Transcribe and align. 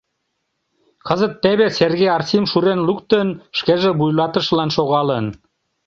Кызыт 1.07 1.33
теве 1.43 1.67
Серге 1.77 2.07
Арсим 2.17 2.43
шурен 2.51 2.79
луктын, 2.87 3.27
шкеже 3.57 3.89
вуйлатышылан 3.99 4.69
шогалын. 4.75 5.25